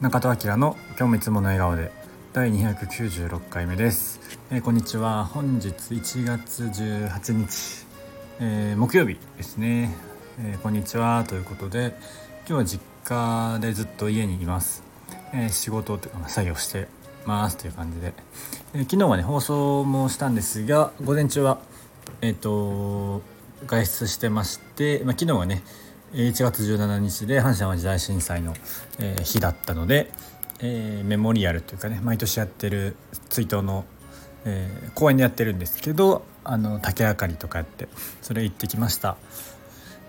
[0.00, 1.92] 中戸明の今日もいつもの笑顔で。
[2.32, 4.18] 第296回目です、
[4.50, 5.26] えー、こんにちは。
[5.26, 7.86] 本日1月18日、
[8.40, 9.94] えー、木曜日ですね、
[10.38, 11.22] えー、こんにちは。
[11.28, 11.94] ということで
[12.46, 14.82] 今日は実家でずっと家にいます、
[15.34, 16.88] え仕事というか作業して
[17.26, 17.58] ます。
[17.58, 18.14] という感じで、
[18.72, 21.58] え昨日はね放送もしたんですが午前中は
[22.22, 23.20] えっ、と
[23.66, 25.62] 外出してまして、まあ、昨日はね
[26.12, 28.54] 1月17日で阪神・淡路大震災の、
[28.98, 30.10] えー、日だったので、
[30.60, 32.96] えー、メモリアルというかね毎年やってる
[33.28, 33.84] 追悼の、
[34.44, 37.88] えー、公園でやってるんですけどあの竹あかりとかやって
[38.22, 39.16] それ行ってきました。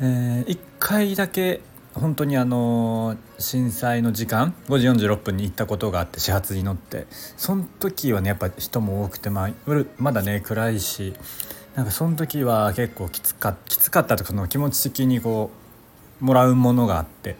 [0.00, 1.60] えー、1回だけ
[1.94, 7.06] 本当にあの震災の時間5時46分に行ったことがあって始発に乗って
[7.36, 9.50] その時はねやっぱ人も多くて、まあ、
[9.98, 11.14] まだね暗いし
[11.74, 15.61] なんかその時は結構きつかきつかったとかその気持ち的にこう
[16.22, 17.36] もらうものがあって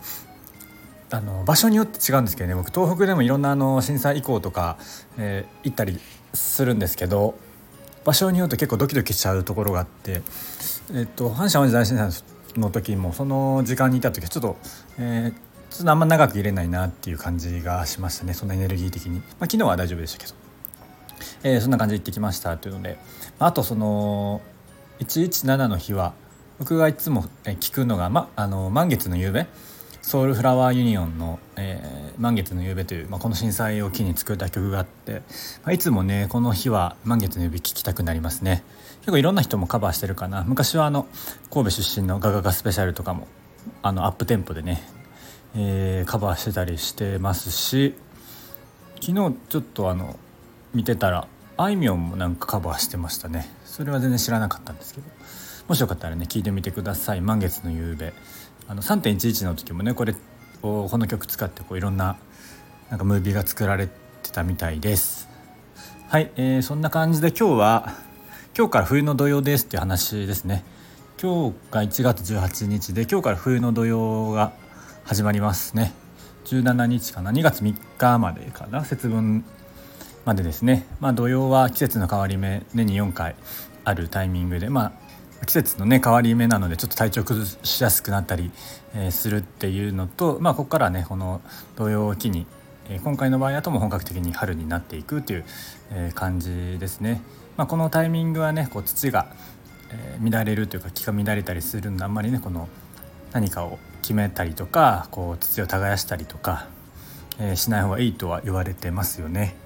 [1.10, 4.76] あの場所によって違うんですけどね僕東北でもいろんなあの震災遺構とか、
[5.18, 5.98] えー、行ったり
[6.34, 7.34] するんですけど
[8.04, 10.22] 場所によって結構ドキドキしちゃうところがあって、
[10.92, 14.56] えっと、阪神・淡路大震災の時もその時間にいた時はちょっと、
[14.98, 15.32] えー、
[15.70, 20.34] ちょっとあんま長く入れないなっていう感じがしましたねそんなエネルギー的に、まあ、昨日は大丈夫でしたけど、
[21.44, 22.98] えー、そんな感じで行ってきましたというので
[23.38, 24.40] あとその
[24.98, 26.14] 117の日は
[26.62, 29.48] 僕がいつも聞くのが、ま、あの満月の夕べ
[30.00, 35.22] ソウルフラワーユニオンの「えー、満月の夕べ」という、まあ、この震災を機に作った曲があって、
[35.64, 38.62] まあ、いつもねこの日は満月の夕べ聴きたくなりますね。
[39.00, 40.44] 結構いろんな人もカバーしてるかな。
[40.46, 41.08] 昔はあの
[41.50, 43.26] 神戸出身のガガガスペシャルとかも
[43.82, 44.84] あのアップテンポでね、
[45.56, 47.96] えー、カバーしてたりしてますし
[49.00, 50.16] 昨日ちょっとあの
[50.74, 51.26] 見てたら
[51.56, 53.52] あいみょんもなんかカバーしてましたね。
[53.64, 55.08] それは全然知らなかったんですけど。
[55.68, 58.12] もしよかったらね聞いてみてください「満月の夕べ」
[58.68, 60.14] あの3.11の時もねこれ
[60.62, 62.16] をこの曲使ってこういろんな
[62.90, 65.28] なんかムービーが作られてたみたいです。
[66.08, 67.94] はい、えー、そんな感じで今日は
[68.56, 70.62] 今日から冬の土曜ですっていう話ですね。
[71.20, 74.52] 今日が1月18日で今日から冬の土曜が
[75.04, 75.94] 始まりますね。
[76.44, 79.44] 17日かな2月3日までかな節分
[80.24, 80.86] までですね。
[81.00, 83.34] まあ土曜は季節の変わり目年に4回
[83.84, 84.92] あるタイミングでまあ
[85.46, 88.50] 季節のね変わり目なのでちょっと体調崩しやすくなったり、
[88.94, 91.40] えー、するっていうのとまあここからねこの
[91.76, 92.46] 土曜を機に、
[92.88, 95.44] えー、今回の場合だとも本格的に春になっていくっていう、
[95.90, 97.22] えー、感じですね。
[97.56, 99.26] まあ、このタイミングはねこう土が、
[99.90, 102.68] えー、乱れるというか気が乱れたりするんであんまりねこの
[103.32, 106.68] 何かを決めたりとかこう土を耕したりとか、
[107.38, 109.56] えー、しない方がいいとは言われてますよね。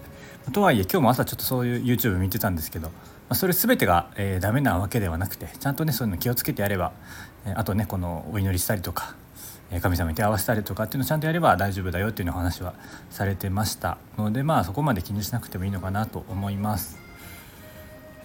[0.53, 2.93] とはいえ今日も朝ちょっとそういう YouTube 見てたんですけど
[3.29, 6.93] ま、それ全てが、えー、ダメなわけではなくてちゃんとねそういうの気をつけてやれば、
[7.47, 9.17] え、あとねこのお祈りしたりとか、
[9.71, 12.75] え、神様に手を合わせたりとかっていうのをちゃんとやれば大丈夫だよっていうのお話は
[13.11, 16.99] されてましたのでまあそこまで気にしなくてもいいのかなと思います。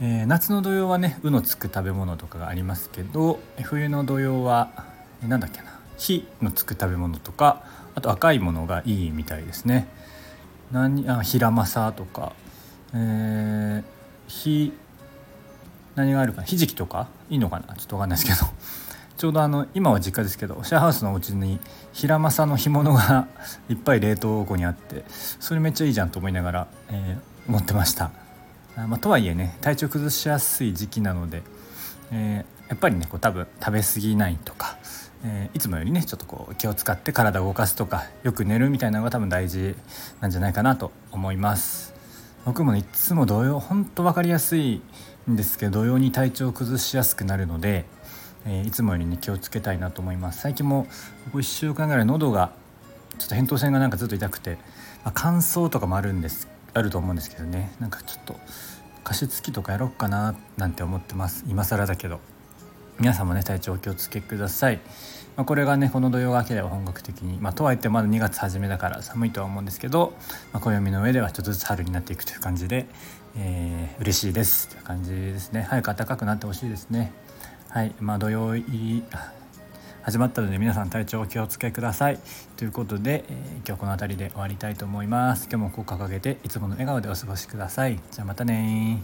[0.04, 4.72] えー、夏の土用はね「う」のつく食べ物とかがありますけど冬の土用は
[5.22, 7.62] 何だっけな「火」のつく食べ物とか
[7.94, 9.88] あと赤いものがいいみたいですね。
[10.72, 12.34] 何あヒラマサとか、
[12.96, 13.84] えー、
[14.28, 14.74] 火
[15.96, 17.08] 何があるかひじきとか？
[17.30, 17.76] いいのかな？
[17.76, 18.50] ちょっと分かんないですけど。
[19.18, 21.60] ちょうどあの今は実家ですけどシェアハウスのお家に
[21.94, 23.28] 平正の干物が
[23.70, 25.06] いっぱい冷凍庫にあって
[25.40, 28.10] それめっちゃいいじゃんと思いながら、えー、思ってました。
[28.76, 31.44] あ、まあ、とはいえね体調崩しやすい時期なので、
[32.12, 34.78] えー、やっぱりねこう多分食べ過ぎないとか、
[35.24, 39.76] えー、いつもよりねちょっとこう気を使って体を動かすとかよく寝るみたいなのが多分大事
[40.20, 41.94] なんじゃないかなと思います。
[42.44, 44.82] 僕も、ね、いつも同様本当分かりやすい
[45.28, 47.86] ですけど同様に体調を崩しやすくなるので、
[48.46, 50.42] えー、いつもよりに気をつけたいなと思います。
[50.42, 50.86] 最近も
[51.26, 52.54] ここ1週間ぐらい喉が
[53.18, 54.58] ちょっと扁桃腺がなんかずっと痛くて、
[55.04, 57.72] まあ、乾燥とかもあるんですあると思うんですけどね。
[57.80, 58.36] なんかちょっと
[59.04, 61.46] 加湿器とかやろうかななんて思ってます。
[61.48, 62.20] 今更だけど。
[63.00, 64.80] 皆さんもね体調お気をつけください、
[65.36, 70.14] まあ、これがねこの土曜が明ければ本格的に、まあ、とはいってまだ2月初めだから寒いとは思うんですけど、
[70.54, 72.86] まあ、暦の上ではちょっとずつ春になっていくという感じで、
[73.38, 75.66] えー、嬉しいですという感じですね。
[75.70, 77.14] 早く暖かくなってほしいですね。
[77.70, 77.94] はい。
[78.00, 79.04] まあ土曜入り
[80.04, 82.20] 始まったので皆さん体調お気をつけください。
[82.58, 85.48] ということで、えー、今日この辺りで終わりたいと思います。
[85.50, 88.00] 今日もこう掲げていつもの笑顔でお過ごしください。
[88.12, 89.02] じゃあまたね